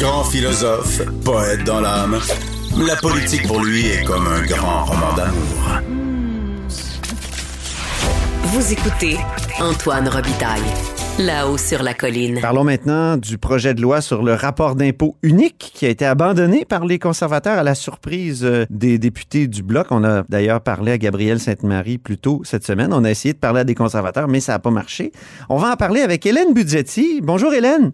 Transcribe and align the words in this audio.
Grand 0.00 0.24
philosophe, 0.24 1.02
poète 1.26 1.62
dans 1.64 1.82
l'âme, 1.82 2.18
la 2.86 2.96
politique 2.96 3.46
pour 3.46 3.62
lui 3.62 3.86
est 3.86 4.02
comme 4.02 4.26
un 4.26 4.40
grand 4.46 4.86
roman 4.86 5.14
d'amour. 5.14 5.82
Vous 8.44 8.72
écoutez 8.72 9.18
Antoine 9.60 10.08
Robitaille, 10.08 10.62
là-haut 11.18 11.58
sur 11.58 11.82
la 11.82 11.92
colline. 11.92 12.40
Parlons 12.40 12.64
maintenant 12.64 13.18
du 13.18 13.36
projet 13.36 13.74
de 13.74 13.82
loi 13.82 14.00
sur 14.00 14.22
le 14.22 14.32
rapport 14.32 14.74
d'impôt 14.74 15.16
unique 15.22 15.70
qui 15.74 15.84
a 15.84 15.90
été 15.90 16.06
abandonné 16.06 16.64
par 16.64 16.86
les 16.86 16.98
conservateurs 16.98 17.58
à 17.58 17.62
la 17.62 17.74
surprise 17.74 18.42
euh, 18.42 18.64
des 18.70 18.98
députés 18.98 19.48
du 19.48 19.62
Bloc. 19.62 19.88
On 19.90 20.02
a 20.02 20.22
d'ailleurs 20.30 20.62
parlé 20.62 20.92
à 20.92 20.98
Gabrielle 20.98 21.40
Sainte-Marie 21.40 21.98
plus 21.98 22.16
tôt 22.16 22.40
cette 22.44 22.64
semaine. 22.64 22.94
On 22.94 23.04
a 23.04 23.10
essayé 23.10 23.34
de 23.34 23.38
parler 23.38 23.60
à 23.60 23.64
des 23.64 23.74
conservateurs, 23.74 24.28
mais 24.28 24.40
ça 24.40 24.52
n'a 24.52 24.60
pas 24.60 24.70
marché. 24.70 25.12
On 25.50 25.58
va 25.58 25.72
en 25.72 25.76
parler 25.76 26.00
avec 26.00 26.24
Hélène 26.24 26.54
Budgetti. 26.54 27.20
Bonjour 27.22 27.52
Hélène. 27.52 27.92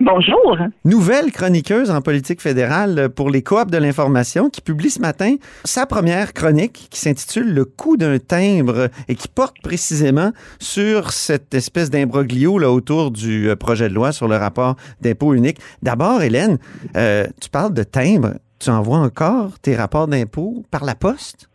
Bonjour. 0.00 0.58
Nouvelle 0.84 1.30
chroniqueuse 1.30 1.88
en 1.92 2.00
politique 2.00 2.40
fédérale 2.40 3.10
pour 3.10 3.30
les 3.30 3.42
coops 3.42 3.70
de 3.70 3.78
l'information 3.78 4.50
qui 4.50 4.60
publie 4.60 4.90
ce 4.90 5.00
matin 5.00 5.36
sa 5.62 5.86
première 5.86 6.32
chronique 6.32 6.88
qui 6.90 6.98
s'intitule 6.98 7.54
Le 7.54 7.64
coût 7.64 7.96
d'un 7.96 8.18
timbre 8.18 8.88
et 9.06 9.14
qui 9.14 9.28
porte 9.28 9.54
précisément 9.62 10.32
sur 10.58 11.12
cette 11.12 11.54
espèce 11.54 11.90
d'imbroglio 11.90 12.60
autour 12.64 13.12
du 13.12 13.48
euh, 13.48 13.54
projet 13.54 13.88
de 13.88 13.94
loi 13.94 14.10
sur 14.10 14.26
le 14.26 14.36
rapport 14.36 14.74
d'impôt 15.00 15.32
unique. 15.32 15.60
D'abord, 15.82 16.22
Hélène, 16.22 16.58
euh, 16.96 17.26
tu 17.40 17.48
parles 17.48 17.72
de 17.72 17.84
timbre. 17.84 18.34
Tu 18.58 18.70
envoies 18.70 18.98
encore 18.98 19.60
tes 19.60 19.76
rapports 19.76 20.08
d'impôt 20.08 20.64
par 20.72 20.84
la 20.84 20.96
poste? 20.96 21.48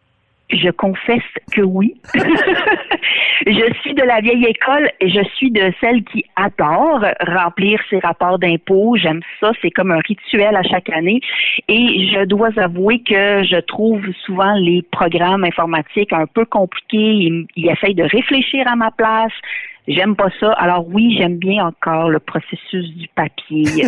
Je 0.52 0.70
confesse 0.72 1.22
que 1.52 1.62
oui. 1.62 1.94
je 3.46 3.74
suis 3.82 3.94
de 3.94 4.04
la 4.04 4.20
vieille 4.20 4.46
école 4.46 4.90
et 5.00 5.10
je 5.10 5.24
suis 5.36 5.52
de 5.52 5.72
celle 5.80 6.04
qui 6.04 6.26
adore 6.36 7.06
remplir 7.28 7.80
ses 7.90 8.00
rapports 8.00 8.40
d'impôts. 8.40 8.96
J'aime 8.98 9.22
ça, 9.40 9.52
c'est 9.62 9.70
comme 9.70 9.92
un 9.92 10.00
rituel 10.00 10.56
à 10.56 10.64
chaque 10.64 10.90
année. 10.90 11.22
Et 11.68 12.10
je 12.12 12.26
dois 12.26 12.50
avouer 12.58 13.00
que 13.00 13.44
je 13.44 13.60
trouve 13.60 14.02
souvent 14.26 14.56
les 14.56 14.82
programmes 14.82 15.44
informatiques 15.44 16.14
un 16.14 16.26
peu 16.26 16.46
compliqués. 16.46 16.98
Ils, 16.98 17.46
ils 17.56 17.70
essayent 17.70 17.96
de 17.96 18.04
réfléchir 18.04 18.68
à 18.68 18.76
ma 18.76 18.90
place. 18.90 19.34
J'aime 19.88 20.16
pas 20.16 20.30
ça. 20.40 20.52
Alors 20.54 20.88
oui, 20.88 21.16
j'aime 21.18 21.38
bien 21.38 21.66
encore 21.66 22.10
le 22.10 22.20
processus 22.20 22.90
du 22.96 23.08
papier. 23.10 23.66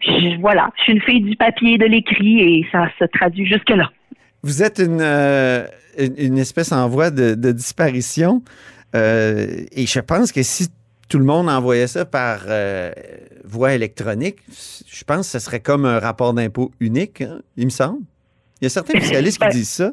je, 0.00 0.40
voilà, 0.40 0.70
je 0.76 0.82
suis 0.82 0.92
une 0.92 1.02
fille 1.02 1.20
du 1.20 1.36
papier 1.36 1.78
de 1.78 1.86
l'écrit 1.86 2.40
et 2.40 2.66
ça 2.72 2.88
se 2.98 3.04
traduit 3.04 3.46
jusque-là. 3.46 3.90
Vous 4.42 4.62
êtes 4.62 4.78
une, 4.78 5.00
euh, 5.00 5.66
une, 5.98 6.14
une, 6.18 6.38
espèce 6.38 6.72
en 6.72 6.88
voie 6.88 7.10
de, 7.10 7.34
de 7.34 7.52
disparition. 7.52 8.42
Euh, 8.94 9.46
et 9.72 9.86
je 9.86 10.00
pense 10.00 10.32
que 10.32 10.42
si 10.42 10.68
tout 11.08 11.18
le 11.18 11.24
monde 11.24 11.48
envoyait 11.48 11.86
ça 11.86 12.04
par 12.04 12.40
euh, 12.48 12.90
voie 13.44 13.74
électronique, 13.74 14.38
je 14.48 15.04
pense 15.04 15.32
que 15.32 15.38
ce 15.38 15.38
serait 15.38 15.60
comme 15.60 15.84
un 15.84 15.98
rapport 15.98 16.34
d'impôt 16.34 16.72
unique, 16.80 17.20
hein, 17.20 17.40
il 17.56 17.66
me 17.66 17.70
semble. 17.70 18.00
Il 18.60 18.64
y 18.64 18.66
a 18.66 18.70
certains 18.70 18.98
spécialistes 18.98 19.42
qui 19.42 19.48
disent 19.50 19.70
ça. 19.70 19.92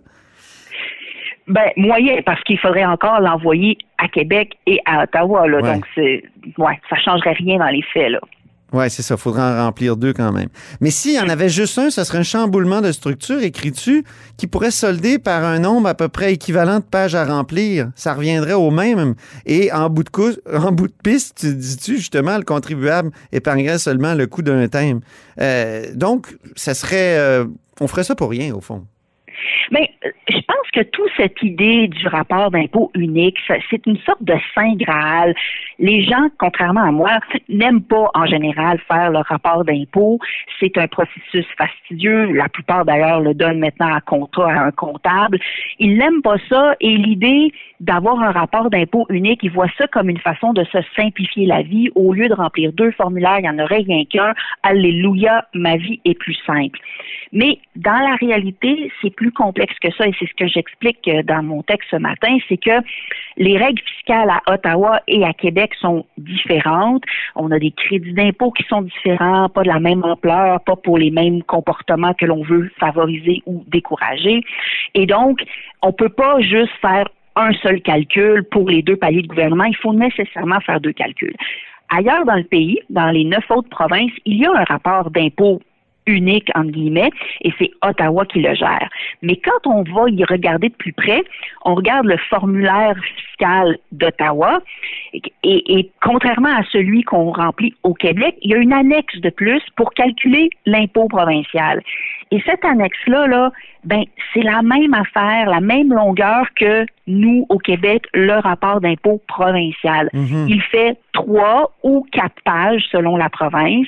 Ben, 1.48 1.72
moyen, 1.78 2.22
parce 2.24 2.42
qu'il 2.44 2.60
faudrait 2.60 2.86
encore 2.86 3.20
l'envoyer 3.22 3.78
à 3.98 4.08
Québec 4.08 4.54
et 4.68 4.80
à 4.86 5.04
Ottawa. 5.04 5.48
Là, 5.48 5.62
Ouais. 5.62 5.74
Donc, 5.74 5.86
ouais, 6.60 6.80
ça 6.90 6.96
changerait 6.98 7.34
rien 7.34 7.58
dans 7.58 7.70
les 7.70 7.82
faits. 7.82 8.12
Là. 8.12 8.20
Oui, 8.72 8.90
c'est 8.90 9.02
ça. 9.02 9.16
Il 9.16 9.20
faudra 9.22 9.62
en 9.62 9.66
remplir 9.66 9.98
deux 9.98 10.14
quand 10.14 10.32
même. 10.32 10.50
Mais 10.80 10.92
s'il 10.92 11.16
y 11.16 11.20
en 11.20 11.28
avait 11.28 11.50
juste 11.50 11.78
un, 11.80 11.90
ce 11.90 12.04
serait 12.04 12.20
un 12.20 12.24
chamboulement 12.24 12.82
de 12.82 12.92
structure, 12.92 13.42
écris-tu, 13.42 14.04
qui 14.38 14.46
pourrait 14.46 14.70
solder 14.70 15.18
par 15.18 15.44
un 15.44 15.58
nombre 15.60 15.88
à 15.90 15.96
peu 15.96 16.08
près 16.08 16.34
équivalent 16.34 16.78
de 16.78 16.84
pages 16.84 17.16
à 17.16 17.26
remplir. 17.26 17.90
Ça 17.96 18.14
reviendrait 18.14 18.54
au 18.54 18.70
même. 18.70 19.16
Et 19.48 19.72
en 19.72 19.90
bout 19.90 20.04
de, 20.04 20.10
cou- 20.10 20.36
en 20.54 20.72
bout 20.72 20.88
de 20.88 20.94
piste, 21.04 21.38
tu 21.40 21.56
dis-tu, 21.56 21.98
justement, 21.98 22.38
le 22.38 22.44
contribuable 22.44 23.10
épargnerait 23.32 23.80
seulement 23.80 24.14
le 24.14 24.28
coût 24.28 24.44
d'un 24.44 24.68
thème. 24.68 25.00
Euh, 25.42 25.88
donc, 25.96 26.38
ça 26.56 26.76
serait... 26.76 27.18
euh, 27.18 27.46
on 27.82 27.88
ferait 27.88 28.04
ça 28.04 28.14
pour 28.14 28.30
rien, 28.30 28.54
au 28.54 28.62
fond. 28.62 28.86
Mais 29.72 29.92
euh, 30.06 30.10
je 30.28 30.40
pense 30.48 30.72
que 30.74 30.82
toute 30.82 31.10
cette 31.18 31.42
idée 31.42 31.88
du 31.88 32.08
rapport 32.08 32.52
d'impôt 32.52 32.92
unique, 32.96 33.38
c'est 33.70 33.86
une 33.86 33.98
sorte 34.00 34.24
de 34.24 34.34
saint 34.56 34.74
graal. 34.76 35.34
Les 35.80 36.04
gens, 36.04 36.30
contrairement 36.38 36.84
à 36.84 36.92
moi, 36.92 37.20
n'aiment 37.48 37.84
pas 37.84 38.10
en 38.14 38.26
général 38.26 38.80
faire 38.88 39.12
leur 39.12 39.26
rapport 39.26 39.64
d'impôt. 39.66 40.20
C'est 40.60 40.78
un 40.78 40.88
processus 40.88 41.46
fastidieux. 41.58 42.32
La 42.34 42.50
plupart 42.50 42.86
d'ailleurs 42.86 43.22
le 43.22 43.34
donnent 43.34 43.60
maintenant 43.60 43.94
à 43.94 44.02
contrat 44.02 44.52
à 44.52 44.66
un 44.66 44.72
comptable. 44.72 45.40
Ils 45.80 45.98
n'aiment 45.98 46.22
pas 46.22 46.38
ça 46.50 46.76
et 46.80 46.96
l'idée 46.98 47.52
d'avoir 47.80 48.20
un 48.22 48.32
rapport 48.32 48.70
d'impôt 48.70 49.06
unique, 49.10 49.40
ils 49.44 49.52
voient 49.52 49.72
ça 49.78 49.88
comme 49.88 50.10
une 50.10 50.20
façon 50.20 50.54
de 50.54 50.64
se 50.66 50.80
simplifier 50.96 51.46
la 51.46 51.62
vie. 51.62 51.90
Au 51.96 52.14
lieu 52.14 52.28
de 52.28 52.34
remplir 52.34 52.74
deux 52.74 52.92
formulaires, 52.92 53.40
il 53.40 53.44
n'y 53.44 53.50
en 53.50 53.60
aurait 53.60 53.84
rien 53.88 54.04
qu'un. 54.06 54.34
Alléluia, 54.64 55.46
ma 55.54 55.78
vie 55.78 56.02
est 56.04 56.18
plus 56.18 56.38
simple. 56.46 56.80
Mais 57.32 57.60
dans 57.76 58.00
la 58.00 58.16
réalité, 58.16 58.92
c'est 59.02 59.14
plus 59.16 59.32
que 59.68 59.92
ça 59.92 60.08
et 60.08 60.14
c'est 60.20 60.28
ce 60.28 60.34
que 60.34 60.48
j'explique 60.48 61.08
euh, 61.08 61.24
dans 61.24 61.44
mon 61.44 61.64
texte 61.64 61.90
ce 61.92 61.98
matin, 61.98 62.38
c'est 62.48 62.58
que 62.58 62.82
les 63.38 63.58
règles 63.58 63.82
fiscales 63.82 64.30
à 64.30 64.54
Ottawa 64.54 65.02
et 65.08 65.24
à 65.24 65.34
Québec 65.34 65.74
sont 65.80 66.06
différentes. 66.18 67.04
On 67.36 67.52
a 67.52 67.60
des 67.60 67.72
crédits 67.72 68.14
d'impôt 68.14 68.52
qui 68.52 68.64
sont 68.64 68.82
différents, 68.82 69.50
pas 69.50 69.64
de 69.64 69.68
la 69.68 69.80
même 69.80 70.04
ampleur, 70.04 70.62
pas 70.62 70.76
pour 70.76 70.98
les 70.98 71.12
mêmes 71.12 71.44
comportements 71.44 72.14
que 72.14 72.26
l'on 72.26 72.44
veut 72.44 72.72
favoriser 72.80 73.42
ou 73.46 73.64
décourager. 73.68 74.42
Et 74.94 75.06
donc, 75.06 75.42
on 75.82 75.92
peut 75.92 76.10
pas 76.10 76.40
juste 76.42 76.74
faire 76.82 77.08
un 77.36 77.54
seul 77.54 77.82
calcul 77.82 78.44
pour 78.44 78.70
les 78.70 78.82
deux 78.82 78.98
paliers 78.98 79.22
de 79.22 79.28
gouvernement. 79.28 79.66
Il 79.66 79.78
faut 79.78 79.94
nécessairement 79.94 80.60
faire 80.62 80.80
deux 80.82 80.94
calculs. 80.94 81.36
Ailleurs 81.90 82.26
dans 82.26 82.36
le 82.36 82.44
pays, 82.44 82.80
dans 82.90 83.10
les 83.10 83.24
neuf 83.24 83.50
autres 83.50 83.70
provinces, 83.70 84.12
il 84.26 84.38
y 84.38 84.46
a 84.46 84.52
un 84.52 84.64
rapport 84.64 85.10
d'impôt 85.10 85.60
unique, 86.06 86.50
entre 86.56 86.72
guillemets, 86.72 87.12
et 87.42 87.54
c'est 87.60 87.72
Ottawa 87.84 88.26
qui 88.26 88.40
le 88.42 88.54
gère. 88.56 88.90
Mais 89.22 89.36
quand 89.36 89.68
on 89.68 89.84
va 89.84 90.10
y 90.10 90.24
regarder 90.24 90.70
de 90.70 90.76
plus 90.76 90.94
près, 90.94 91.24
on 91.66 91.76
regarde 91.76 92.06
le 92.06 92.18
formulaire 92.18 92.96
fiscal 93.18 93.78
d'Ottawa, 93.92 94.62
et, 95.14 95.22
et- 95.44 95.90
contrairement 96.02 96.56
à 96.56 96.64
celui 96.72 97.04
qu'on 97.04 97.32
remplit 97.32 97.76
au 97.84 97.94
Québec, 97.94 98.36
il 98.42 98.52
y 98.52 98.54
a 98.54 98.58
une 98.58 98.74
annexe 98.74 99.20
de 99.20 99.30
plus 99.30 99.62
pour 99.76 99.92
calculer 99.94 100.50
l'impôt 100.66 101.08
provincial. 101.08 101.82
Et 102.32 102.42
cette 102.46 102.64
annexe-là, 102.64 103.26
là, 103.26 103.52
ben, 103.84 104.04
c'est 104.34 104.44
la 104.44 104.62
même 104.62 104.94
affaire, 104.94 105.50
la 105.50 105.62
même 105.62 105.92
longueur 105.92 106.46
que 106.56 106.86
nous, 107.08 107.48
au 107.50 107.58
Québec, 107.58 108.06
le 108.14 108.34
rapport 108.34 108.82
d'impôt 108.82 109.20
provincial. 109.28 110.10
Il 110.48 110.62
fait 110.62 110.98
trois 111.14 111.72
ou 111.82 112.06
quatre 112.12 112.40
pages 112.46 112.84
selon 112.92 113.18
la 113.18 113.30
province, 113.30 113.88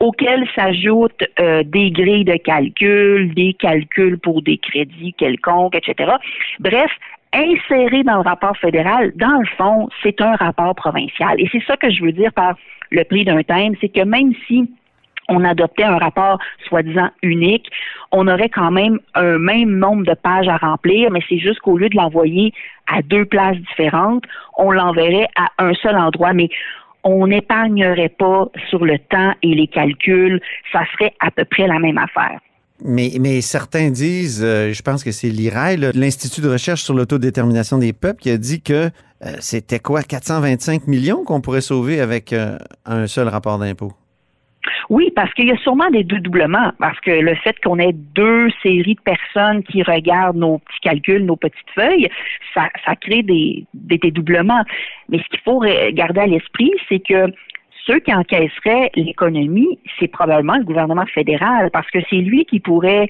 auxquelles 0.00 0.46
s'ajoutent 0.54 1.24
euh, 1.40 1.62
des 1.64 1.90
grilles 1.90 2.24
de 2.24 2.36
calcul, 2.36 3.32
des 3.34 3.54
calculs 3.54 4.18
pour 4.18 4.42
des 4.42 4.58
crédits 4.58 5.14
quelconques, 5.14 5.74
etc. 5.74 6.12
Bref, 6.60 6.90
inséré 7.32 8.02
dans 8.04 8.16
le 8.16 8.22
rapport 8.22 8.56
fédéral, 8.58 9.12
dans 9.16 9.38
le 9.38 9.46
fond, 9.56 9.88
c'est 10.02 10.20
un 10.20 10.34
rapport 10.36 10.74
provincial. 10.74 11.40
Et 11.40 11.48
c'est 11.50 11.62
ça 11.66 11.76
que 11.76 11.90
je 11.90 12.02
veux 12.02 12.12
dire 12.12 12.32
par 12.32 12.54
le 12.90 13.04
prix 13.04 13.24
d'un 13.24 13.42
thème, 13.42 13.74
c'est 13.80 13.88
que 13.88 14.04
même 14.04 14.32
si 14.46 14.70
on 15.28 15.44
adoptait 15.44 15.84
un 15.84 15.98
rapport 15.98 16.38
soi-disant 16.68 17.10
unique, 17.22 17.66
on 18.12 18.26
aurait 18.28 18.48
quand 18.48 18.70
même 18.70 18.98
un 19.14 19.38
même 19.38 19.78
nombre 19.78 20.04
de 20.04 20.14
pages 20.14 20.48
à 20.48 20.56
remplir, 20.56 21.10
mais 21.10 21.20
c'est 21.28 21.38
juste 21.38 21.60
qu'au 21.60 21.76
lieu 21.76 21.88
de 21.88 21.96
l'envoyer 21.96 22.52
à 22.86 23.02
deux 23.02 23.24
places 23.24 23.56
différentes, 23.56 24.24
on 24.56 24.70
l'enverrait 24.70 25.28
à 25.36 25.48
un 25.58 25.74
seul 25.74 25.96
endroit. 25.96 26.32
Mais 26.32 26.48
on 27.04 27.26
n'épargnerait 27.26 28.08
pas 28.08 28.48
sur 28.70 28.84
le 28.84 28.98
temps 28.98 29.34
et 29.42 29.54
les 29.54 29.66
calculs. 29.66 30.40
Ça 30.72 30.80
serait 30.92 31.14
à 31.20 31.30
peu 31.30 31.44
près 31.44 31.66
la 31.66 31.78
même 31.78 31.98
affaire. 31.98 32.40
Mais, 32.84 33.40
certains 33.40 33.90
disent, 33.90 34.40
euh, 34.42 34.72
je 34.72 34.82
pense 34.82 35.02
que 35.02 35.10
c'est 35.10 35.28
l'IRAI, 35.28 35.76
l'Institut 35.94 36.40
de 36.40 36.48
recherche 36.48 36.82
sur 36.82 36.94
l'autodétermination 36.94 37.78
des 37.78 37.92
peuples, 37.92 38.20
qui 38.20 38.30
a 38.30 38.38
dit 38.38 38.62
que 38.62 38.90
euh, 39.24 39.32
c'était 39.40 39.80
quoi, 39.80 40.02
425 40.02 40.86
millions 40.86 41.24
qu'on 41.24 41.40
pourrait 41.40 41.60
sauver 41.60 42.00
avec 42.00 42.32
euh, 42.32 42.56
un 42.86 43.08
seul 43.08 43.26
rapport 43.26 43.58
d'impôt? 43.58 43.92
Oui, 44.88 45.10
parce 45.14 45.32
qu'il 45.34 45.46
y 45.46 45.52
a 45.52 45.56
sûrement 45.58 45.90
des 45.90 46.04
dédoublements, 46.04 46.72
parce 46.78 46.98
que 47.00 47.10
le 47.10 47.34
fait 47.36 47.56
qu'on 47.62 47.78
ait 47.78 47.92
deux 47.92 48.48
séries 48.62 48.94
de 48.94 49.00
personnes 49.00 49.62
qui 49.64 49.82
regardent 49.82 50.36
nos 50.36 50.58
petits 50.58 50.80
calculs, 50.82 51.24
nos 51.24 51.36
petites 51.36 51.70
feuilles, 51.74 52.08
ça, 52.54 52.68
ça 52.84 52.96
crée 52.96 53.22
des, 53.22 53.64
des 53.74 53.98
dédoublements. 53.98 54.64
Mais 55.08 55.18
ce 55.18 55.28
qu'il 55.28 55.40
faut 55.40 55.62
garder 55.92 56.20
à 56.20 56.26
l'esprit, 56.26 56.72
c'est 56.88 57.00
que 57.00 57.32
ceux 57.88 58.00
qui 58.00 58.14
encaisseraient 58.14 58.90
l'économie, 58.94 59.78
c'est 59.98 60.08
probablement 60.08 60.56
le 60.56 60.64
gouvernement 60.64 61.06
fédéral, 61.06 61.70
parce 61.72 61.90
que 61.90 61.98
c'est 62.10 62.16
lui 62.16 62.44
qui 62.44 62.60
pourrait 62.60 63.08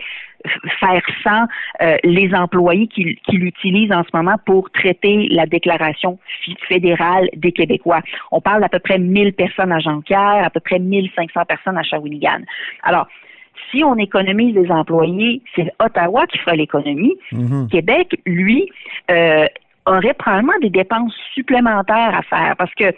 faire 0.78 1.02
sans 1.24 1.46
euh, 1.82 1.96
les 2.04 2.32
employés 2.32 2.86
qu'il 2.86 3.44
utilise 3.44 3.90
en 3.92 4.04
ce 4.04 4.16
moment 4.16 4.36
pour 4.46 4.70
traiter 4.70 5.26
la 5.30 5.46
déclaration 5.46 6.18
fédérale 6.68 7.28
des 7.34 7.50
Québécois. 7.50 8.02
On 8.30 8.40
parle 8.40 8.60
d'à 8.60 8.68
peu 8.68 8.78
près 8.78 8.98
1000 8.98 9.32
personnes 9.32 9.72
à 9.72 9.80
Jonquière, 9.80 10.44
à 10.44 10.50
peu 10.50 10.60
près 10.60 10.78
1500 10.78 11.44
personnes 11.46 11.76
à 11.76 11.82
Shawinigan. 11.82 12.42
Alors, 12.84 13.08
si 13.72 13.82
on 13.82 13.96
économise 13.96 14.54
les 14.54 14.70
employés, 14.70 15.42
c'est 15.56 15.72
Ottawa 15.80 16.26
qui 16.28 16.38
fera 16.38 16.54
l'économie. 16.54 17.16
Mhm. 17.32 17.68
Québec, 17.68 18.20
lui, 18.24 18.70
euh, 19.10 19.46
aurait 19.86 20.14
probablement 20.14 20.58
des 20.60 20.70
dépenses 20.70 21.14
supplémentaires 21.34 22.14
à 22.14 22.22
faire 22.22 22.54
parce 22.56 22.72
que 22.74 22.92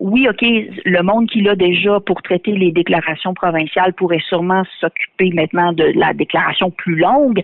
oui, 0.00 0.26
OK, 0.28 0.40
le 0.40 1.02
monde 1.02 1.28
qu'il 1.28 1.46
a 1.48 1.54
déjà 1.54 2.00
pour 2.00 2.22
traiter 2.22 2.52
les 2.52 2.72
déclarations 2.72 3.34
provinciales 3.34 3.92
pourrait 3.92 4.22
sûrement 4.26 4.62
s'occuper 4.80 5.30
maintenant 5.34 5.74
de 5.74 5.92
la 5.94 6.14
déclaration 6.14 6.70
plus 6.70 6.96
longue, 6.96 7.40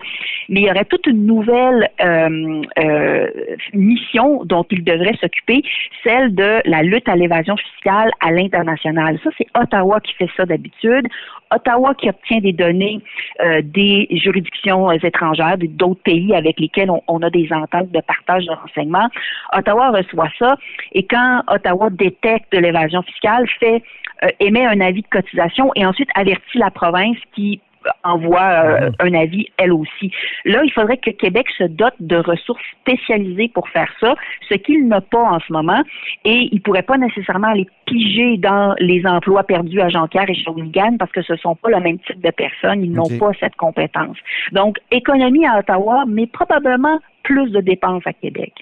mais 0.49 0.61
il 0.61 0.67
y 0.67 0.71
aurait 0.71 0.85
toute 0.85 1.05
une 1.05 1.27
nouvelle 1.27 1.87
euh, 2.03 2.61
euh, 2.79 3.27
mission 3.73 4.43
dont 4.45 4.65
il 4.71 4.83
devrait 4.83 5.15
s'occuper, 5.21 5.61
celle 6.03 6.33
de 6.33 6.61
la 6.65 6.81
lutte 6.81 7.07
à 7.07 7.15
l'évasion 7.15 7.55
fiscale 7.57 8.09
à 8.21 8.31
l'international. 8.31 9.19
Ça, 9.23 9.29
c'est 9.37 9.47
Ottawa 9.55 9.99
qui 9.99 10.13
fait 10.15 10.29
ça 10.35 10.45
d'habitude. 10.47 11.07
Ottawa 11.51 11.93
qui 11.95 12.09
obtient 12.09 12.39
des 12.39 12.53
données 12.53 12.99
euh, 13.41 13.61
des 13.63 14.07
juridictions 14.11 14.91
étrangères, 14.91 15.57
d'autres 15.57 16.01
pays 16.03 16.33
avec 16.35 16.59
lesquels 16.59 16.91
on, 16.91 17.01
on, 17.07 17.21
a 17.21 17.29
des 17.29 17.47
ententes 17.51 17.91
de 17.91 18.01
partage 18.01 18.45
de 18.45 18.51
renseignements. 18.51 19.09
Ottawa 19.55 19.91
reçoit 19.91 20.29
ça 20.39 20.55
et 20.93 21.03
quand 21.03 21.41
Ottawa 21.47 21.89
détecte 21.89 22.51
de 22.53 22.59
l'évasion 22.59 23.01
fiscale, 23.03 23.47
fait 23.59 23.83
euh, 24.23 24.29
émet 24.39 24.65
un 24.65 24.81
avis 24.81 25.01
de 25.01 25.07
cotisation 25.07 25.71
et 25.75 25.85
ensuite 25.85 26.09
avertit 26.15 26.57
la 26.57 26.71
province 26.71 27.17
qui 27.35 27.61
envoie 28.03 28.41
euh, 28.41 28.91
un 28.99 29.13
avis 29.13 29.47
elle 29.57 29.73
aussi. 29.73 30.11
Là, 30.45 30.61
il 30.63 30.71
faudrait 30.71 30.97
que 30.97 31.11
Québec 31.11 31.47
se 31.57 31.63
dote 31.63 31.95
de 31.99 32.17
ressources 32.17 32.63
spécialisées 32.81 33.49
pour 33.53 33.67
faire 33.69 33.91
ça, 33.99 34.15
ce 34.49 34.55
qu'il 34.55 34.87
n'a 34.87 35.01
pas 35.01 35.23
en 35.23 35.39
ce 35.39 35.51
moment, 35.51 35.81
et 36.25 36.49
il 36.51 36.55
ne 36.55 36.61
pourrait 36.61 36.83
pas 36.83 36.97
nécessairement 36.97 37.49
aller 37.49 37.67
piger 37.85 38.37
dans 38.37 38.75
les 38.79 39.05
emplois 39.05 39.43
perdus 39.43 39.81
à 39.81 39.89
Jonquière 39.89 40.29
et 40.29 40.35
Shawinigan 40.35 40.97
parce 40.97 41.11
que 41.11 41.21
ce 41.21 41.33
ne 41.33 41.37
sont 41.37 41.55
pas 41.55 41.69
le 41.69 41.79
même 41.79 41.99
type 41.99 42.21
de 42.21 42.31
personnes, 42.31 42.83
ils 42.83 42.91
n'ont 42.91 43.09
pas 43.19 43.31
cette 43.39 43.55
compétence. 43.55 44.17
Donc, 44.51 44.77
économie 44.91 45.45
à 45.45 45.59
Ottawa, 45.59 46.03
mais 46.07 46.27
probablement 46.27 46.99
plus 47.23 47.51
de 47.51 47.61
dépenses 47.61 48.03
à 48.05 48.13
Québec. 48.13 48.53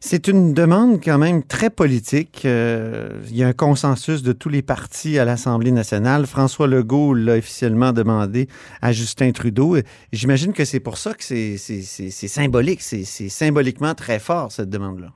C'est 0.00 0.28
une 0.28 0.54
demande 0.54 1.00
quand 1.02 1.18
même 1.18 1.42
très 1.42 1.70
politique. 1.70 2.42
Euh, 2.44 3.10
il 3.30 3.36
y 3.36 3.42
a 3.42 3.48
un 3.48 3.52
consensus 3.52 4.22
de 4.22 4.32
tous 4.32 4.48
les 4.48 4.62
partis 4.62 5.18
à 5.18 5.24
l'Assemblée 5.24 5.72
nationale. 5.72 6.26
François 6.26 6.66
Legault 6.66 7.14
l'a 7.14 7.34
officiellement 7.34 7.92
demandé 7.92 8.48
à 8.80 8.92
Justin 8.92 9.32
Trudeau. 9.32 9.76
J'imagine 10.12 10.52
que 10.52 10.64
c'est 10.64 10.80
pour 10.80 10.98
ça 10.98 11.14
que 11.14 11.22
c'est 11.22 11.56
symbolique. 11.56 12.82
C'est 12.82 13.04
symboliquement 13.28 13.94
très 13.94 14.18
fort, 14.18 14.52
cette 14.52 14.70
demande-là. 14.70 15.08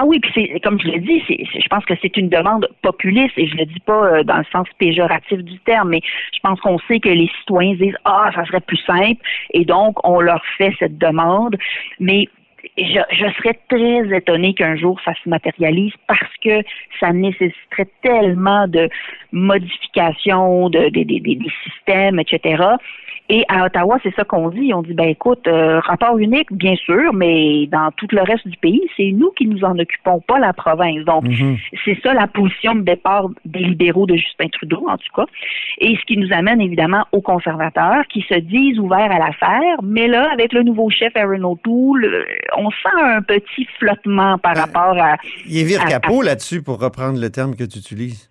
Ah 0.00 0.04
oui, 0.06 0.20
puis 0.20 0.30
c'est 0.32 0.60
comme 0.60 0.80
je 0.80 0.86
l'ai 0.86 1.00
dit, 1.00 1.20
je 1.28 1.68
pense 1.68 1.84
que 1.84 1.94
c'est 2.00 2.16
une 2.16 2.28
demande 2.28 2.68
populiste 2.82 3.36
et 3.36 3.48
je 3.48 3.54
ne 3.54 3.60
le 3.60 3.66
dis 3.66 3.80
pas 3.80 4.06
euh, 4.06 4.22
dans 4.22 4.36
le 4.36 4.44
sens 4.52 4.68
péjoratif 4.78 5.40
du 5.40 5.58
terme, 5.60 5.88
mais 5.88 6.02
je 6.32 6.38
pense 6.40 6.60
qu'on 6.60 6.78
sait 6.86 7.00
que 7.00 7.08
les 7.08 7.28
citoyens 7.40 7.74
disent 7.74 7.96
ah 8.04 8.30
ça 8.32 8.44
serait 8.44 8.60
plus 8.60 8.80
simple 8.86 9.20
et 9.54 9.64
donc 9.64 9.96
on 10.06 10.20
leur 10.20 10.40
fait 10.56 10.72
cette 10.78 10.98
demande, 10.98 11.56
mais 11.98 12.28
je, 12.76 13.00
je, 13.10 13.32
serais 13.38 13.58
très 13.68 14.16
étonnée 14.16 14.54
qu'un 14.54 14.76
jour 14.76 15.00
ça 15.04 15.12
se 15.22 15.28
matérialise 15.28 15.92
parce 16.06 16.36
que 16.42 16.62
ça 17.00 17.12
nécessiterait 17.12 17.88
tellement 18.02 18.66
de 18.66 18.88
modifications 19.32 20.68
de, 20.70 20.88
des 20.88 21.38
systèmes, 21.64 22.18
etc. 22.18 22.62
Et 23.30 23.44
à 23.48 23.66
Ottawa, 23.66 23.98
c'est 24.02 24.14
ça 24.14 24.24
qu'on 24.24 24.48
dit. 24.48 24.72
On 24.72 24.80
dit, 24.82 24.94
ben 24.94 25.08
écoute, 25.08 25.46
euh, 25.48 25.80
rapport 25.80 26.16
unique, 26.18 26.50
bien 26.50 26.76
sûr, 26.76 27.12
mais 27.12 27.66
dans 27.66 27.90
tout 27.96 28.06
le 28.12 28.22
reste 28.22 28.48
du 28.48 28.56
pays, 28.56 28.82
c'est 28.96 29.10
nous 29.12 29.30
qui 29.32 29.46
nous 29.46 29.64
en 29.64 29.78
occupons, 29.78 30.20
pas 30.20 30.38
la 30.38 30.54
province. 30.54 31.04
Donc, 31.04 31.24
Mhm. 31.24 31.58
c'est 31.84 31.98
ça 32.02 32.14
la 32.14 32.26
position 32.26 32.74
de 32.74 32.80
départ 32.82 33.28
des 33.44 33.58
libéraux 33.58 34.06
de 34.06 34.16
Justin 34.16 34.48
Trudeau, 34.48 34.86
en 34.88 34.96
tout 34.96 35.12
cas. 35.14 35.26
Et 35.78 35.94
ce 35.96 36.04
qui 36.06 36.16
nous 36.16 36.32
amène 36.32 36.60
évidemment 36.62 37.04
aux 37.12 37.20
conservateurs 37.20 38.02
qui 38.08 38.22
se 38.28 38.34
disent 38.38 38.78
ouverts 38.78 39.12
à 39.12 39.18
l'affaire, 39.18 39.76
mais 39.82 40.08
là, 40.08 40.30
avec 40.32 40.52
le 40.54 40.62
nouveau 40.62 40.88
chef 40.88 41.14
Aaron 41.14 41.42
O'Toole, 41.44 42.04
euh, 42.06 42.24
on 42.56 42.70
sent 42.70 43.02
un 43.02 43.20
petit 43.22 43.66
flottement 43.78 44.38
par 44.38 44.56
rapport 44.56 44.96
à... 45.02 45.16
Il 45.46 45.58
est 45.58 45.64
vire 45.64 45.84
capot 45.84 46.22
là-dessus, 46.22 46.62
pour 46.62 46.80
reprendre 46.80 47.20
le 47.20 47.30
terme 47.30 47.54
que 47.54 47.64
tu 47.64 47.78
utilises. 47.78 48.30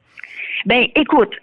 Ben, 0.65 0.85
écoute, 0.95 1.35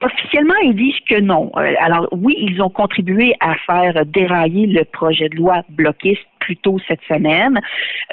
officiellement, 0.00 0.54
ils 0.64 0.74
disent 0.74 1.00
que 1.08 1.20
non. 1.20 1.50
Euh, 1.56 1.74
Alors, 1.80 2.08
oui, 2.12 2.34
ils 2.38 2.60
ont 2.62 2.70
contribué 2.70 3.34
à 3.40 3.54
faire 3.66 4.04
dérailler 4.06 4.66
le 4.66 4.84
projet 4.84 5.28
de 5.28 5.36
loi 5.36 5.62
bloquiste 5.68 6.26
plus 6.42 6.56
tôt 6.56 6.78
cette 6.88 7.02
semaine. 7.08 7.60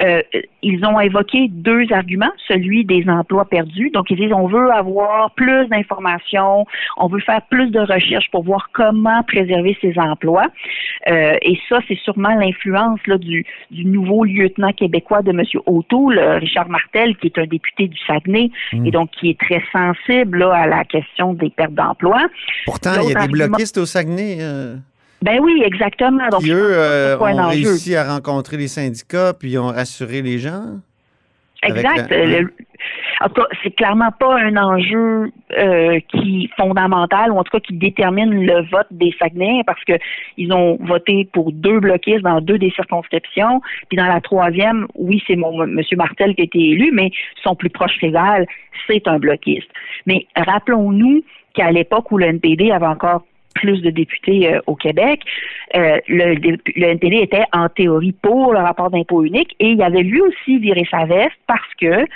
Euh, 0.00 0.22
ils 0.62 0.84
ont 0.84 1.00
évoqué 1.00 1.48
deux 1.50 1.86
arguments, 1.92 2.32
celui 2.48 2.84
des 2.84 3.04
emplois 3.08 3.44
perdus. 3.44 3.90
Donc, 3.90 4.10
ils 4.10 4.16
disent 4.16 4.32
on 4.32 4.46
veut 4.46 4.70
avoir 4.70 5.32
plus 5.32 5.66
d'informations, 5.68 6.66
on 6.96 7.08
veut 7.08 7.20
faire 7.20 7.42
plus 7.50 7.70
de 7.70 7.80
recherches 7.80 8.30
pour 8.30 8.44
voir 8.44 8.68
comment 8.72 9.22
préserver 9.24 9.76
ces 9.80 9.98
emplois. 9.98 10.46
Euh, 11.08 11.36
et 11.42 11.58
ça, 11.68 11.80
c'est 11.88 11.98
sûrement 12.04 12.34
l'influence 12.34 13.00
du, 13.18 13.44
du 13.70 13.84
nouveau 13.84 14.24
lieutenant 14.24 14.72
québécois 14.72 15.22
de 15.22 15.30
M. 15.30 15.42
O'Toole, 15.66 16.18
euh, 16.18 16.38
Richard 16.38 16.68
Martel, 16.68 17.16
qui 17.16 17.26
est 17.26 17.38
un 17.38 17.46
député 17.46 17.88
du 17.88 17.98
Saguenay 18.06 18.50
et 18.72 18.90
donc 18.90 19.10
qui 19.12 19.30
est 19.30 19.40
très 19.40 19.62
sensible 19.72 20.38
là, 20.38 20.52
à 20.54 20.66
la 20.66 20.84
question 20.84 21.34
des 21.34 21.50
pertes 21.50 21.74
d'emploi. 21.74 22.28
Pourtant, 22.64 22.92
il 23.02 23.10
y 23.10 23.16
a 23.16 23.26
des 23.26 23.32
bloquistes 23.32 23.78
au 23.78 23.86
Saguenay 23.86 24.38
euh, 24.40 24.76
Ben 25.22 25.38
oui, 25.40 25.62
exactement. 25.64 26.22
Donc, 26.30 26.40
pense 26.40 26.48
eux, 26.48 26.70
euh, 26.72 27.16
ont 27.18 27.48
réussi 27.48 27.94
à 27.96 28.04
rencontrer 28.14 28.56
les 28.56 28.68
syndicats 28.68 29.32
puis 29.38 29.58
ont 29.58 29.66
rassuré 29.68 30.22
les 30.22 30.38
gens. 30.38 30.62
Exact. 31.62 32.10
la- 32.10 32.16
Euh, 32.16 32.40
le- 32.40 32.54
en 33.22 33.28
tout 33.28 33.34
cas, 33.34 33.46
c'est 33.62 33.72
clairement 33.76 34.10
pas 34.18 34.34
un 34.40 34.56
enjeu 34.56 35.30
euh, 35.58 36.00
qui 36.08 36.48
fondamental 36.56 37.30
ou 37.32 37.36
en 37.38 37.44
tout 37.44 37.50
cas 37.50 37.60
qui 37.60 37.74
détermine 37.74 38.46
le 38.46 38.62
vote 38.70 38.86
des 38.90 39.14
Saguenayens 39.18 39.62
parce 39.66 39.84
que 39.84 39.92
ils 40.38 40.50
ont 40.54 40.78
voté 40.80 41.28
pour 41.30 41.52
deux 41.52 41.80
bloquistes 41.80 42.22
dans 42.22 42.40
deux 42.40 42.56
des 42.56 42.70
circonscriptions, 42.70 43.60
puis 43.90 43.98
dans 43.98 44.06
la 44.06 44.22
troisième, 44.22 44.86
oui, 44.94 45.22
c'est 45.26 45.36
mon 45.36 45.66
Monsieur 45.66 45.98
Martel 45.98 46.34
qui 46.34 46.40
a 46.40 46.44
été 46.44 46.58
élu, 46.58 46.92
mais 46.94 47.10
son 47.42 47.54
plus 47.54 47.68
proche 47.68 47.98
rival, 48.00 48.46
c'est 48.86 49.06
un 49.06 49.18
bloquiste. 49.18 49.68
Mais 50.06 50.26
rappelons-nous 50.34 51.22
qu'à 51.52 51.70
l'époque 51.72 52.10
où 52.12 52.16
le 52.16 52.24
NPD 52.24 52.70
avait 52.70 52.86
encore 52.86 53.26
plus 53.54 53.80
de 53.82 53.90
députés 53.90 54.52
euh, 54.52 54.60
au 54.66 54.74
Québec. 54.74 55.22
Euh, 55.74 55.98
le, 56.08 56.34
le 56.34 56.86
NPD 56.86 57.16
était 57.16 57.44
en 57.52 57.68
théorie 57.68 58.14
pour 58.22 58.52
le 58.52 58.58
rapport 58.58 58.90
d'impôt 58.90 59.24
unique 59.24 59.54
et 59.60 59.70
il 59.70 59.82
avait 59.82 60.02
lui 60.02 60.20
aussi 60.20 60.58
viré 60.58 60.86
sa 60.90 61.04
veste 61.04 61.36
parce 61.46 61.74
que 61.80 62.06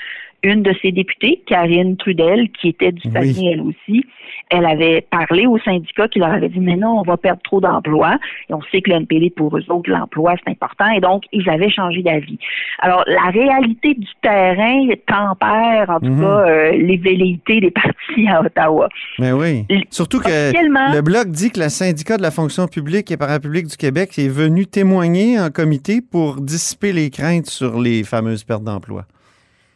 une 0.45 0.63
de 0.63 0.73
ses 0.83 0.93
députées, 0.93 1.43
Karine 1.47 1.97
Trudel, 1.97 2.49
qui 2.51 2.69
était 2.69 2.93
du 2.93 3.03
Oui. 3.07 3.13
Saguenay 3.13 3.53
elle 3.55 3.61
aussi, 3.63 4.05
elle 4.51 4.67
avait 4.67 5.01
parlé 5.11 5.47
aux 5.47 5.59
syndicats 5.59 6.07
qui 6.09 6.19
leur 6.19 6.31
avaient 6.33 6.49
dit 6.49 6.61
mais 6.61 6.77
non, 6.77 6.99
on 7.01 7.03
va 7.03 7.17
perdre 7.17 7.41
trop 7.43 7.61
d'emplois. 7.61 8.19
Et 8.51 8.55
on 8.55 8.61
sait 8.71 8.81
que 8.83 8.91
le 8.91 8.97
NPD, 8.97 9.31
pour 9.31 9.57
eux 9.57 9.65
autres, 9.71 9.91
l'emploi, 9.91 10.35
c'est 10.45 10.51
important. 10.53 10.89
Et 10.93 11.01
donc, 11.01 11.25
ils 11.33 11.49
avaient 11.49 11.71
changé 11.71 12.03
d'avis. 12.03 12.39
Alors, 12.81 13.03
la 13.07 13.31
réalité 13.31 13.95
du 13.95 14.07
terrain 14.23 14.87
tempère, 15.07 15.91
en 15.91 16.01
tout 16.01 16.07
Mhm. 16.13 16.21
cas, 16.21 16.27
euh, 16.47 16.71
les 16.73 16.97
velléités 16.99 17.61
des 17.61 17.71
partis 17.71 18.29
à 18.29 18.43
Ottawa. 18.43 18.89
Mais 19.19 19.33
oui. 19.33 19.65
L- 19.69 19.85
Surtout 19.91 20.21
que 20.21 20.29
le 20.29 21.01
Bloc 21.01 21.29
dit 21.29 21.51
que 21.51 21.61
le 21.61 21.69
syndicat 21.69 22.17
de 22.17 22.23
la 22.23 22.31
fonction 22.31 22.67
publique 22.67 23.11
et 23.11 23.17
parapublique 23.17 23.67
du 23.67 23.77
Québec 23.77 24.11
est 24.19 24.29
venu 24.29 24.67
témoigner 24.67 25.39
en 25.41 25.51
comité 25.51 26.01
pour 26.03 26.41
dissiper 26.41 26.93
les 26.93 27.11
craintes 27.11 27.47
sur 27.47 27.81
les 27.81 28.05
fameuses 28.05 28.45
pertes 28.45 28.65
d'emploi. 28.65 29.05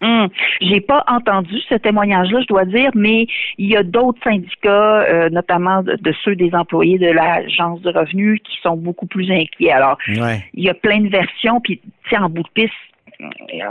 Hum, 0.00 0.28
J'ai 0.60 0.80
pas 0.80 1.04
entendu 1.08 1.58
ce 1.68 1.74
témoignage-là, 1.74 2.40
je 2.42 2.46
dois 2.46 2.64
dire, 2.64 2.90
mais 2.94 3.26
il 3.58 3.66
y 3.68 3.76
a 3.76 3.82
d'autres 3.82 4.22
syndicats, 4.22 5.00
euh, 5.02 5.28
notamment 5.30 5.82
de, 5.82 5.96
de 5.96 6.14
ceux 6.24 6.36
des 6.36 6.54
employés 6.54 6.98
de 6.98 7.10
l'Agence 7.10 7.80
de 7.82 7.90
revenus, 7.90 8.40
qui 8.44 8.56
sont 8.62 8.76
beaucoup 8.76 9.06
plus 9.06 9.30
inquiets. 9.30 9.72
Alors, 9.72 9.98
Ouais. 10.08 10.44
il 10.54 10.64
y 10.64 10.70
a 10.70 10.74
plein 10.74 11.00
de 11.00 11.08
versions, 11.08 11.60
puis 11.60 11.78
tu 11.78 12.10
sais, 12.10 12.18
en 12.18 12.28
bout 12.28 12.42
de 12.44 12.48
piste, 12.54 12.72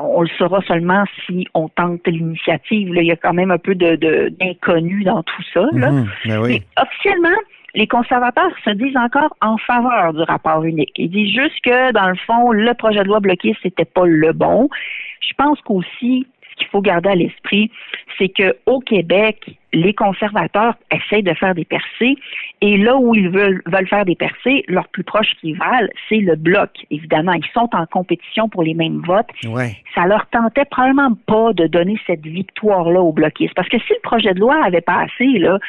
on 0.01 0.21
le 0.23 0.27
saura 0.37 0.61
seulement 0.63 1.05
si 1.25 1.47
on 1.53 1.69
tente 1.69 2.05
l'initiative. 2.05 2.91
Il 2.93 3.03
y 3.05 3.11
a 3.11 3.15
quand 3.15 3.33
même 3.33 3.51
un 3.51 3.57
peu 3.57 3.75
de 3.75 3.95
de- 3.95 4.29
d'inconnu 4.39 5.03
dans 5.05 5.23
tout 5.23 5.43
ça. 5.53 5.61
Là. 5.73 5.91
Mhm. 5.91 6.07
Ben 6.25 6.39
oui. 6.41 6.49
Mais 6.77 6.81
officiellement, 6.83 7.37
les 7.73 7.87
conservateurs 7.87 8.51
se 8.65 8.71
disent 8.71 8.97
encore 8.97 9.33
en 9.41 9.57
faveur 9.57 10.13
du 10.13 10.21
rapport 10.23 10.63
unique. 10.63 10.91
Ils 10.97 11.09
disent 11.09 11.33
juste 11.33 11.61
que, 11.63 11.93
dans 11.93 12.09
le 12.09 12.15
fond, 12.25 12.51
le 12.51 12.73
projet 12.73 12.99
de 13.03 13.07
loi 13.07 13.19
bloqué, 13.21 13.55
c'était 13.63 13.85
pas 13.85 14.05
le 14.05 14.33
bon. 14.33 14.67
Je 15.27 15.33
pense 15.33 15.59
qu'aussi, 15.61 16.27
ce 16.51 16.55
qu'il 16.57 16.67
faut 16.67 16.81
garder 16.81 17.09
à 17.09 17.15
l'esprit, 17.15 17.71
c'est 18.17 18.29
que 18.29 18.55
au 18.65 18.79
Québec, 18.79 19.57
les 19.73 19.93
conservateurs 19.93 20.75
essayent 20.91 21.23
de 21.23 21.33
faire 21.33 21.53
des 21.53 21.65
percées 21.65 22.15
et 22.61 22.77
là 22.77 22.97
où 22.97 23.13
ils 23.13 23.29
veulent, 23.29 23.61
veulent 23.67 23.87
faire 23.87 24.05
des 24.05 24.15
percées, 24.15 24.63
leur 24.67 24.87
plus 24.87 25.03
proche 25.03 25.33
rival, 25.43 25.89
c'est 26.09 26.17
le 26.17 26.35
bloc, 26.35 26.71
évidemment. 26.89 27.33
Ils 27.33 27.45
sont 27.53 27.69
en 27.73 27.85
compétition 27.85 28.49
pour 28.49 28.63
les 28.63 28.73
mêmes 28.73 29.01
votes. 29.05 29.29
Ouais. 29.45 29.75
Ça 29.93 30.05
leur 30.05 30.25
tentait 30.27 30.65
probablement 30.65 31.13
pas 31.27 31.53
de 31.53 31.67
donner 31.67 31.99
cette 32.07 32.25
victoire-là 32.25 33.01
aux 33.01 33.11
bloquistes. 33.11 33.53
Parce 33.55 33.69
que 33.69 33.77
si 33.79 33.93
le 33.93 34.01
projet 34.01 34.33
de 34.33 34.39
loi 34.39 34.55
avait 34.65 34.81
passé, 34.81 35.25
là, 35.37 35.59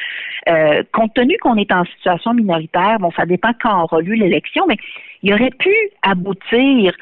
euh, 0.49 0.83
compte 0.93 1.13
tenu 1.15 1.37
qu'on 1.39 1.57
est 1.57 1.73
en 1.73 1.85
situation 1.85 2.33
minoritaire, 2.33 2.99
bon, 3.01 3.11
ça 3.17 3.27
dépend 3.27 3.51
quand 3.61 3.81
on 3.81 3.83
aura 3.83 4.01
lu 4.01 4.15
l'élection, 4.15 4.65
mais 4.67 4.77
il 5.23 5.33
aurait 5.33 5.51
pu 5.59 5.75
aboutir 6.03 6.93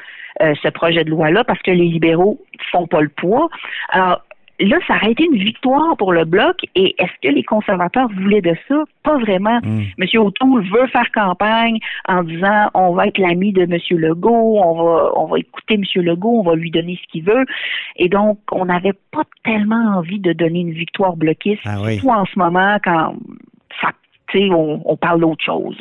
euh, 0.41 0.53
ce 0.61 0.69
projet 0.69 1.03
de 1.03 1.09
loi-là 1.09 1.43
parce 1.43 1.61
que 1.61 1.71
les 1.71 1.85
libéraux 1.85 2.39
font 2.71 2.87
pas 2.87 3.01
le 3.01 3.09
poids. 3.09 3.49
Alors, 3.89 4.21
là, 4.59 4.77
ça 4.87 4.95
aurait 4.95 5.11
été 5.11 5.23
une 5.23 5.37
victoire 5.37 5.95
pour 5.97 6.13
le 6.13 6.25
bloc. 6.25 6.57
Et 6.75 6.95
est-ce 6.99 7.11
que 7.27 7.33
les 7.33 7.43
conservateurs 7.43 8.07
voulaient 8.09 8.41
de 8.41 8.55
ça? 8.67 8.83
Pas 9.03 9.17
vraiment. 9.17 9.59
Mm. 9.63 9.83
Monsieur 9.97 10.19
O'Toole 10.21 10.63
veut 10.63 10.87
faire 10.87 11.11
campagne 11.11 11.79
en 12.07 12.23
disant 12.23 12.69
on 12.73 12.93
va 12.93 13.07
être 13.07 13.17
l'ami 13.17 13.51
de 13.53 13.65
Monsieur 13.65 13.97
Legault, 13.97 14.59
on 14.63 14.83
va 14.83 15.11
on 15.15 15.25
va 15.25 15.39
écouter 15.39 15.77
Monsieur 15.77 16.01
Legault, 16.01 16.39
on 16.39 16.43
va 16.43 16.55
lui 16.55 16.71
donner 16.71 16.99
ce 17.01 17.11
qu'il 17.11 17.23
veut. 17.23 17.45
Et 17.97 18.09
donc, 18.09 18.39
on 18.51 18.65
n'avait 18.65 18.93
pas 19.11 19.23
tellement 19.43 19.97
envie 19.97 20.19
de 20.19 20.33
donner 20.33 20.61
une 20.61 20.73
victoire 20.73 21.15
bloquiste, 21.15 21.61
Ah 21.65 21.77
oui. 21.83 21.93
surtout 21.95 22.09
en 22.11 22.25
ce 22.25 22.37
moment 22.37 22.77
quand 22.83 23.15
ça, 23.81 23.89
tu 24.31 24.39
sais, 24.39 24.49
on, 24.51 24.81
on 24.85 24.97
parle 24.97 25.21
d'autre 25.21 25.43
chose. 25.43 25.77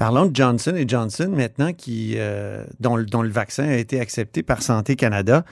Parlons 0.00 0.24
de 0.24 0.34
Johnson 0.34 0.72
et 0.76 0.88
Johnson 0.88 1.30
maintenant, 1.30 1.72
euh, 1.90 2.64
dont, 2.80 2.96
le- 2.96 3.28
vaccin 3.28 3.68
a 3.68 3.76
été 3.76 4.00
accepté 4.00 4.42
par 4.42 4.62
Santé 4.62 4.96
Canada. 4.96 5.44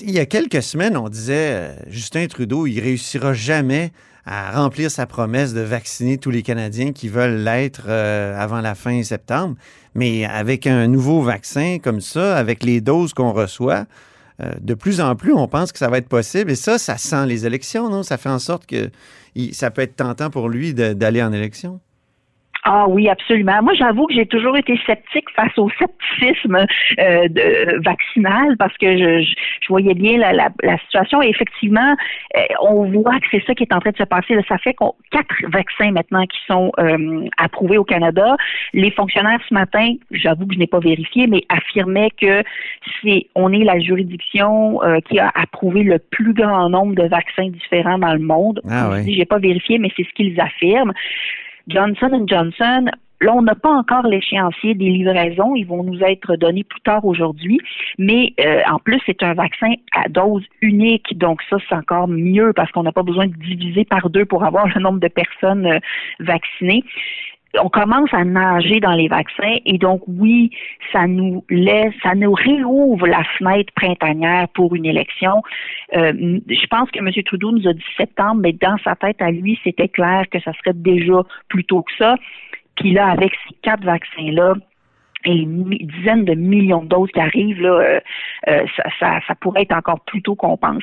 Il 0.00 0.10
y 0.10 0.18
a 0.18 0.26
quelques 0.26 0.60
semaines, 0.60 0.96
on 0.96 1.08
disait 1.08 1.52
euh, 1.52 1.76
Justin 1.86 2.26
Trudeau, 2.26 2.66
il 2.66 2.80
réussira 2.80 3.34
jamais 3.34 3.92
à 4.26 4.50
remplir 4.60 4.90
sa 4.90 5.06
promesse 5.06 5.54
de 5.54 5.60
vacciner 5.60 6.18
tous 6.18 6.32
les 6.32 6.42
Canadiens 6.42 6.90
qui 6.90 7.08
veulent 7.08 7.44
l'être 7.44 7.84
euh, 7.86 8.36
avant 8.36 8.60
la 8.60 8.74
fin 8.74 9.04
septembre. 9.04 9.54
Mais 9.94 10.24
avec 10.24 10.66
un 10.66 10.88
nouveau 10.88 11.22
vaccin 11.22 11.78
comme 11.80 12.00
ça, 12.00 12.36
avec 12.36 12.64
les 12.64 12.80
doses 12.80 13.14
qu'on 13.14 13.32
reçoit, 13.32 13.86
de 14.60 14.74
plus 14.74 15.00
en 15.00 15.14
plus, 15.14 15.32
on 15.32 15.46
pense 15.46 15.70
que 15.70 15.78
ça 15.78 15.88
va 15.88 15.98
être 15.98 16.08
possible. 16.08 16.50
Et 16.50 16.56
ça, 16.56 16.76
ça 16.76 16.98
sent 16.98 17.26
les 17.26 17.46
élections, 17.46 17.88
non? 17.88 18.02
Ça 18.02 18.18
fait 18.18 18.28
en 18.30 18.40
sorte 18.40 18.66
que 18.66 18.90
ça 19.52 19.70
peut 19.70 19.82
être 19.82 19.94
tentant 19.94 20.28
pour 20.28 20.48
lui 20.48 20.74
d'aller 20.74 21.22
en 21.22 21.32
élection. 21.32 21.80
Ah 22.70 22.84
oui, 22.86 23.08
absolument. 23.08 23.62
Moi, 23.62 23.72
j'avoue 23.72 24.06
que 24.06 24.12
j'ai 24.12 24.26
toujours 24.26 24.54
été 24.58 24.78
sceptique 24.84 25.24
face 25.34 25.56
au 25.56 25.70
scepticisme 25.78 26.56
euh, 26.56 27.28
de, 27.28 27.82
vaccinal 27.82 28.58
parce 28.58 28.76
que 28.76 28.92
je, 28.92 29.22
je, 29.22 29.34
je 29.62 29.68
voyais 29.68 29.94
bien 29.94 30.18
la, 30.18 30.34
la, 30.34 30.50
la 30.62 30.76
situation 30.80 31.22
et 31.22 31.28
effectivement, 31.28 31.96
euh, 32.36 32.40
on 32.60 32.84
voit 32.90 33.18
que 33.20 33.26
c'est 33.30 33.42
ça 33.46 33.54
qui 33.54 33.62
est 33.62 33.72
en 33.72 33.80
train 33.80 33.92
de 33.92 33.96
se 33.96 34.02
passer. 34.02 34.34
Là, 34.34 34.42
ça 34.46 34.58
fait 34.58 34.74
qu'on 34.74 34.94
quatre 35.10 35.34
vaccins 35.50 35.92
maintenant 35.92 36.26
qui 36.26 36.38
sont 36.46 36.70
euh, 36.78 37.26
approuvés 37.38 37.78
au 37.78 37.84
Canada. 37.84 38.36
Les 38.74 38.90
fonctionnaires 38.90 39.40
ce 39.48 39.54
matin, 39.54 39.94
j'avoue 40.10 40.46
que 40.46 40.52
je 40.52 40.58
n'ai 40.58 40.66
pas 40.66 40.80
vérifié, 40.80 41.26
mais 41.26 41.44
affirmaient 41.48 42.10
que 42.20 42.42
c'est 43.02 43.28
on 43.34 43.50
est 43.50 43.64
la 43.64 43.78
juridiction 43.80 44.82
euh, 44.82 44.98
qui 45.08 45.18
a 45.18 45.32
approuvé 45.34 45.84
le 45.84 45.98
plus 45.98 46.34
grand 46.34 46.68
nombre 46.68 46.94
de 46.94 47.08
vaccins 47.08 47.48
différents 47.48 47.98
dans 47.98 48.12
le 48.12 48.20
monde. 48.20 48.60
Ah 48.68 48.90
je 48.92 48.98
oui. 48.98 49.04
dis, 49.04 49.14
j'ai 49.14 49.24
pas 49.24 49.38
vérifié, 49.38 49.78
mais 49.78 49.90
c'est 49.96 50.04
ce 50.04 50.12
qu'ils 50.12 50.38
affirment. 50.38 50.92
Johnson 51.68 52.24
Johnson, 52.26 52.86
là, 53.20 53.34
on 53.34 53.42
n'a 53.42 53.54
pas 53.54 53.70
encore 53.70 54.06
l'échéancier 54.06 54.74
des 54.74 54.88
livraisons. 54.88 55.54
Ils 55.54 55.66
vont 55.66 55.82
nous 55.82 56.00
être 56.02 56.36
donnés 56.36 56.64
plus 56.64 56.80
tard 56.80 57.04
aujourd'hui. 57.04 57.58
Mais 57.98 58.34
euh, 58.40 58.60
en 58.70 58.78
plus, 58.78 59.00
c'est 59.06 59.22
un 59.22 59.34
vaccin 59.34 59.72
à 59.94 60.08
dose 60.08 60.44
unique. 60.60 61.18
Donc 61.18 61.42
ça, 61.50 61.56
c'est 61.68 61.74
encore 61.74 62.08
mieux 62.08 62.52
parce 62.54 62.70
qu'on 62.72 62.82
n'a 62.82 62.92
pas 62.92 63.02
besoin 63.02 63.26
de 63.26 63.34
diviser 63.34 63.84
par 63.84 64.10
deux 64.10 64.24
pour 64.24 64.44
avoir 64.44 64.66
le 64.68 64.80
nombre 64.80 65.00
de 65.00 65.08
personnes 65.08 65.66
euh, 65.66 65.78
vaccinées 66.20 66.84
on 67.62 67.68
commence 67.68 68.12
à 68.12 68.24
nager 68.24 68.80
dans 68.80 68.92
les 68.92 69.08
vaccins 69.08 69.56
et 69.64 69.78
donc 69.78 70.02
oui, 70.06 70.50
ça 70.92 71.06
nous 71.06 71.44
laisse, 71.50 71.94
ça 72.02 72.14
nous 72.14 72.32
réouvre 72.32 73.06
la 73.06 73.24
fenêtre 73.38 73.72
printanière 73.74 74.48
pour 74.54 74.74
une 74.74 74.86
élection. 74.86 75.42
Euh, 75.96 76.40
je 76.48 76.66
pense 76.66 76.90
que 76.90 76.98
M. 76.98 77.10
Trudeau 77.24 77.52
nous 77.52 77.68
a 77.68 77.72
dit 77.72 77.84
septembre, 77.96 78.40
mais 78.42 78.52
dans 78.52 78.76
sa 78.84 78.94
tête 78.96 79.20
à 79.20 79.30
lui, 79.30 79.58
c'était 79.64 79.88
clair 79.88 80.24
que 80.30 80.40
ça 80.40 80.52
serait 80.54 80.74
déjà 80.74 81.22
plus 81.48 81.64
tôt 81.64 81.82
que 81.82 81.92
ça. 81.98 82.16
Puis 82.76 82.92
là, 82.92 83.08
avec 83.08 83.32
ces 83.48 83.54
quatre 83.62 83.84
vaccins-là, 83.84 84.54
et 85.24 85.34
les 85.34 85.46
dizaines 85.46 86.24
de 86.24 86.34
millions 86.34 86.82
de 86.82 86.88
doses 86.88 87.10
qui 87.10 87.20
arrivent, 87.20 87.60
là, 87.60 87.70
euh, 87.70 88.00
euh, 88.48 88.64
ça 89.00 89.34
pourrait 89.40 89.62
être 89.62 89.74
encore 89.74 90.00
plus 90.00 90.22
tôt 90.22 90.36
qu'on 90.36 90.56
pense. 90.56 90.82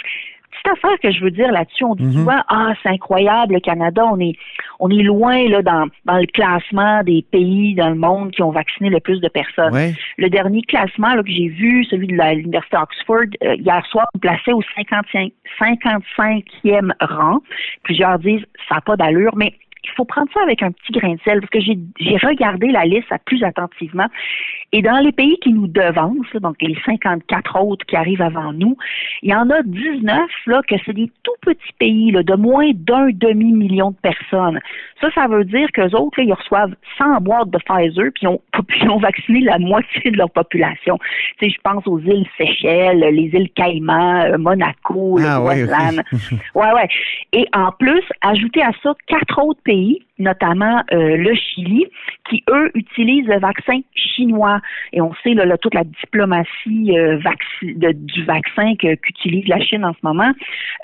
Petite 0.63 0.77
affaire 0.83 0.99
que 1.01 1.11
je 1.11 1.21
veux 1.23 1.31
dire 1.31 1.51
là-dessus, 1.51 1.83
on 1.83 1.95
dit 1.95 2.03
Mhm. 2.05 2.11
souvent 2.13 2.41
ah 2.47 2.73
c'est 2.81 2.89
incroyable 2.89 3.53
le 3.53 3.59
Canada, 3.59 4.03
on 4.11 4.19
est 4.19 4.33
on 4.79 4.89
est 4.89 5.03
loin 5.03 5.47
là 5.49 5.61
dans 5.61 5.87
dans 6.05 6.17
le 6.17 6.25
classement 6.27 7.03
des 7.03 7.23
pays 7.31 7.75
dans 7.75 7.89
le 7.89 7.95
monde 7.95 8.31
qui 8.31 8.41
ont 8.41 8.51
vacciné 8.51 8.89
le 8.89 8.99
plus 8.99 9.19
de 9.21 9.27
personnes. 9.27 9.73
Ouais. 9.73 9.93
Le 10.17 10.29
dernier 10.29 10.61
classement 10.63 11.13
là, 11.15 11.23
que 11.23 11.31
j'ai 11.31 11.47
vu, 11.47 11.83
celui 11.85 12.07
de 12.07 12.13
l'université 12.13 12.77
Oxford 12.77 13.25
euh, 13.43 13.55
hier 13.55 13.85
soir, 13.87 14.07
on 14.15 14.19
plaçait 14.19 14.53
au 14.53 14.61
55 14.75 15.31
55e 15.59 16.91
rang. 17.01 17.39
Plusieurs 17.83 18.19
disent 18.19 18.45
ça 18.67 18.75
n'a 18.75 18.81
pas 18.81 18.95
d'allure, 18.95 19.35
mais 19.35 19.53
il 19.83 19.91
faut 19.95 20.05
prendre 20.05 20.29
ça 20.33 20.41
avec 20.41 20.63
un 20.63 20.71
petit 20.71 20.91
grain 20.93 21.13
de 21.13 21.19
sel 21.23 21.39
parce 21.41 21.51
que 21.51 21.59
j'ai 21.61 21.77
j'ai 21.99 22.17
regardé 22.17 22.67
la 22.67 22.85
liste 22.85 23.11
à 23.11 23.19
plus 23.19 23.43
attentivement. 23.43 24.07
Et 24.75 24.81
dans 24.81 24.97
les 24.97 25.13
pays 25.13 25.37
qui 25.41 25.53
nous 25.53 25.67
devancent, 25.67 26.33
là, 26.33 26.41
donc 26.41 26.57
les 26.59 26.75
54 26.85 27.61
autres 27.61 27.85
qui 27.85 27.95
arrivent 27.95 28.21
avant 28.21 28.51
nous, 28.51 28.75
il 29.21 29.29
y 29.29 29.33
en 29.33 29.49
a 29.49 29.63
19 29.63 30.19
là, 30.47 30.61
que 30.67 30.75
c'est 30.85 30.91
des 30.91 31.09
tout 31.23 31.31
petits 31.39 31.73
pays 31.79 32.11
là, 32.11 32.23
de 32.23 32.33
moins 32.33 32.71
d'un 32.73 33.07
demi-million 33.13 33.91
de 33.91 33.95
personnes. 34.01 34.59
Ça, 34.99 35.07
ça 35.15 35.27
veut 35.27 35.45
dire 35.45 35.69
qu'eux 35.73 35.95
autres, 35.95 36.19
là, 36.19 36.25
ils 36.25 36.33
reçoivent 36.33 36.75
100 36.97 37.21
boîtes 37.21 37.51
de 37.51 37.57
Pfizer 37.59 38.11
puis 38.13 38.23
ils 38.23 38.27
ont, 38.27 38.41
puis 38.67 38.81
ils 38.81 38.89
ont 38.89 38.99
vacciné 38.99 39.39
la 39.43 39.59
moitié 39.59 40.11
de 40.11 40.17
leur 40.17 40.29
population. 40.29 40.99
Tu 41.39 41.45
sais, 41.45 41.55
je 41.55 41.61
pense 41.63 41.87
aux 41.87 41.99
îles 41.99 42.27
Seychelles, 42.37 42.99
les 42.99 43.29
îles 43.31 43.51
Caïmans, 43.55 44.25
euh, 44.25 44.37
Monaco, 44.37 45.19
le 45.19 45.25
Ah, 45.25 45.41
ouais, 45.41 45.63
ok. 45.63 45.69
Groenland. 45.69 46.03
Ouais, 46.53 46.71
ouais. 46.73 46.89
Et 47.31 47.47
en 47.53 47.71
plus, 47.71 48.03
ajouter 48.21 48.61
à 48.61 48.71
ça 48.83 48.93
quatre 49.07 49.41
autres 49.41 49.61
pays, 49.63 50.01
notamment 50.17 50.81
euh, 50.93 51.17
le 51.17 51.33
Chili, 51.35 51.85
qui, 52.29 52.43
eux, 52.49 52.71
utilisent 52.73 53.27
le 53.27 53.39
vaccin 53.39 53.79
chinois. 53.93 54.59
Et 54.93 55.01
on 55.01 55.13
sait, 55.23 55.33
là, 55.33 55.45
là, 55.45 55.57
toute 55.57 55.73
la 55.73 55.83
diplomatie 55.83 56.97
euh, 56.97 57.19
de- 57.61 57.91
du 57.91 58.23
vaccin 58.23 58.75
qu'utilise 58.75 59.47
la 59.47 59.59
Chine 59.59 59.85
en 59.85 59.93
ce 59.93 59.99
moment. 60.03 60.31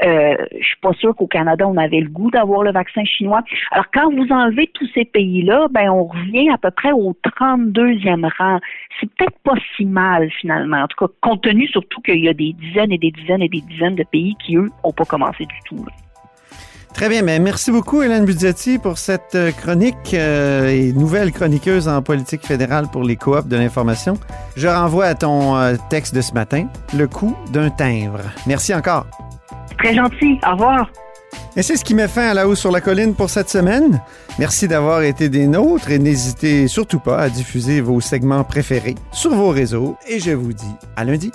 Euh, 0.04 0.36
je 0.60 0.66
suis 0.66 0.80
pas 0.82 0.94
sûre 0.94 1.16
qu'au 1.16 1.28
Canada, 1.28 1.68
on 1.68 1.78
avait 1.78 2.02
le 2.02 2.10
goût 2.10 2.32
d'avoir 2.32 2.64
le 2.64 2.72
vaccin 2.72 3.04
chinois. 3.06 3.42
Alors, 3.72 3.86
quand 3.94 4.12
vous 4.12 4.28
enlevez 4.32 4.68
tous 4.74 4.90
ces 4.94 5.06
pays-là, 5.06 5.68
ben, 5.72 5.90
on 5.90 6.06
revient 6.06 6.50
à 6.50 6.58
peu 6.58 6.72
près 6.72 6.92
au 6.92 7.16
32e 7.24 8.30
rang. 8.38 8.60
C'est 9.00 9.10
peut-être 9.16 9.40
pas 9.44 9.56
si 9.76 9.86
mal, 9.86 10.30
finalement. 10.32 10.78
En 10.84 10.88
tout 10.88 11.08
cas, 11.08 11.12
compte 11.22 11.42
tenu 11.44 11.68
surtout 11.68 12.02
qu'il 12.02 12.20
y 12.20 12.30
a 12.30 12.34
des 12.34 12.54
dizaines 12.54 12.92
et 12.92 12.98
des 12.98 13.12
dizaines 13.12 13.42
et 13.42 13.50
des 13.50 13.62
dizaines 13.62 13.96
de 13.96 14.04
pays 14.12 14.36
qui, 14.46 14.56
eux, 14.58 14.70
n'ont 14.84 14.92
pas 14.92 15.06
commencé 15.06 15.46
du 15.46 15.56
tout. 15.66 15.86
Très 16.94 17.10
bien, 17.10 17.22
mais 17.24 17.40
merci 17.40 17.72
beaucoup 17.72 18.04
Hélène 18.04 18.26
Budgetti 18.26 18.78
pour 18.78 18.98
cette 18.98 19.34
euh, 19.36 19.52
chronique 19.52 20.14
euh, 20.14 20.70
et 20.70 20.94
nouvelle 20.94 21.32
chroniqueuse 21.32 21.88
en 21.88 22.02
politique 22.02 22.46
fédérale 22.46 22.88
pour 22.92 23.04
les 23.04 23.16
coops 23.16 23.48
de 23.48 23.56
l'information. 23.56 24.16
Je 24.56 24.68
renvoie 24.68 25.06
à 25.06 25.16
ton 25.16 25.56
euh, 25.56 25.76
texte 25.90 26.14
de 26.14 26.22
ce 26.22 26.34
matin, 26.34 26.68
le 26.96 27.08
coût 27.08 27.36
d'un 27.52 27.70
timbre. 27.70 28.20
Merci 28.46 28.76
encore. 28.76 29.08
Très 29.80 29.96
gentil. 29.96 30.40
Au 30.46 30.52
revoir. 30.52 30.92
Et 31.56 31.64
c'est 31.64 31.76
ce 31.76 31.84
qui 31.84 31.96
met 31.96 32.08
fin 32.08 32.30
à 32.30 32.34
la 32.34 32.48
hausse 32.48 32.60
sur 32.60 32.72
la 32.72 32.82
colline 32.82 33.16
pour 33.16 33.30
cette 33.30 33.50
semaine. 33.50 34.02
Merci 34.38 34.68
d'avoir 34.68 35.02
été 35.02 35.28
des 35.28 35.48
nôtres 35.48 35.90
et 35.92 36.00
n'hésitez 36.00 36.68
surtout 36.68 37.00
pas 37.00 37.20
à 37.20 37.30
diffuser 37.30 37.82
vos 37.82 38.00
segments 38.00 38.44
préférés 38.44 38.96
sur 39.12 39.34
vos 39.34 39.50
réseaux 39.50 39.98
et 40.08 40.20
je 40.20 40.32
vous 40.32 40.54
dis 40.54 40.76
à 40.96 41.04
lundi. 41.04 41.32